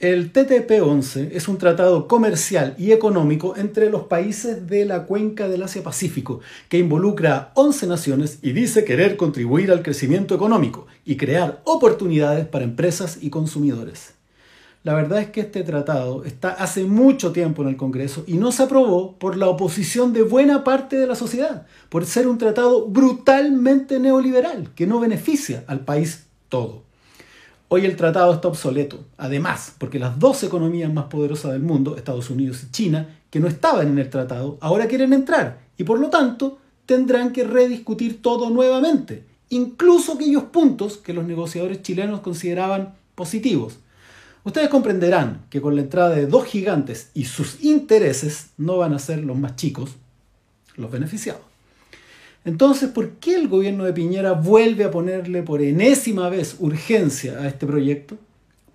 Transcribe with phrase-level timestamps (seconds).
[0.00, 5.62] El TTP-11 es un tratado comercial y económico entre los países de la cuenca del
[5.62, 11.60] Asia-Pacífico, que involucra a 11 naciones y dice querer contribuir al crecimiento económico y crear
[11.64, 14.14] oportunidades para empresas y consumidores.
[14.84, 18.52] La verdad es que este tratado está hace mucho tiempo en el Congreso y no
[18.52, 22.86] se aprobó por la oposición de buena parte de la sociedad, por ser un tratado
[22.86, 26.88] brutalmente neoliberal que no beneficia al país todo.
[27.72, 32.28] Hoy el tratado está obsoleto, además, porque las dos economías más poderosas del mundo, Estados
[32.28, 36.10] Unidos y China, que no estaban en el tratado, ahora quieren entrar y por lo
[36.10, 43.78] tanto tendrán que rediscutir todo nuevamente, incluso aquellos puntos que los negociadores chilenos consideraban positivos.
[44.42, 48.98] Ustedes comprenderán que con la entrada de dos gigantes y sus intereses no van a
[48.98, 49.90] ser los más chicos
[50.74, 51.49] los beneficiados.
[52.44, 57.48] Entonces, ¿por qué el gobierno de Piñera vuelve a ponerle por enésima vez urgencia a
[57.48, 58.16] este proyecto?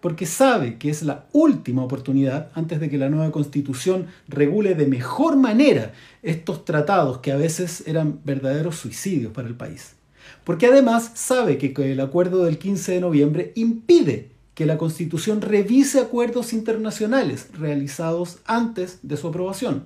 [0.01, 4.85] Porque sabe que es la última oportunidad antes de que la nueva constitución regule de
[4.85, 9.95] mejor manera estos tratados que a veces eran verdaderos suicidios para el país.
[10.44, 16.00] Porque además sabe que el acuerdo del 15 de noviembre impide que la constitución revise
[16.00, 19.85] acuerdos internacionales realizados antes de su aprobación.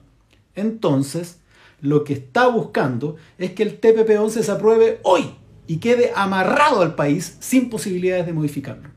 [0.55, 1.38] Entonces,
[1.81, 5.31] lo que está buscando es que el TPP-11 se apruebe hoy
[5.67, 8.89] y quede amarrado al país sin posibilidades de modificarlo.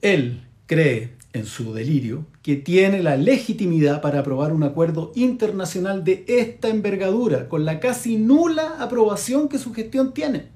[0.00, 6.24] Él cree, en su delirio, que tiene la legitimidad para aprobar un acuerdo internacional de
[6.26, 10.48] esta envergadura, con la casi nula aprobación que su gestión tiene.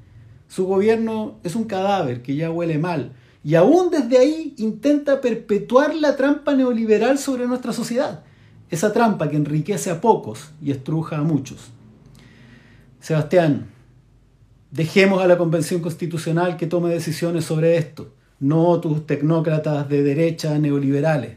[0.48, 3.12] Su gobierno es un cadáver que ya huele mal,
[3.44, 8.24] y aún desde ahí intenta perpetuar la trampa neoliberal sobre nuestra sociedad
[8.74, 11.70] esa trampa que enriquece a pocos y estruja a muchos.
[13.00, 13.66] Sebastián,
[14.70, 20.58] dejemos a la Convención Constitucional que tome decisiones sobre esto, no tus tecnócratas de derecha
[20.58, 21.36] neoliberales.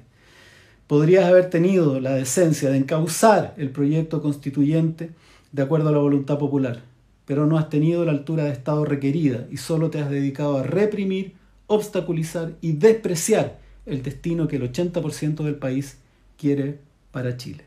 [0.87, 5.11] Podrías haber tenido la decencia de encauzar el proyecto constituyente
[5.51, 6.81] de acuerdo a la voluntad popular,
[7.25, 10.63] pero no has tenido la altura de Estado requerida y solo te has dedicado a
[10.63, 11.33] reprimir,
[11.67, 15.97] obstaculizar y despreciar el destino que el 80% del país
[16.37, 16.86] quiere
[17.17, 17.65] para Chile.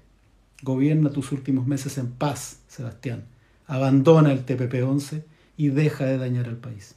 [0.63, 3.25] Gobierna tus últimos meses en paz, Sebastián.
[3.67, 5.25] Abandona el TPP-11
[5.57, 6.95] y deja de dañar al país.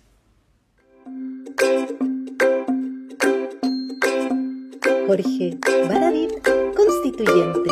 [5.08, 5.58] Jorge
[5.90, 6.32] Baradit,
[6.76, 7.72] constituyente.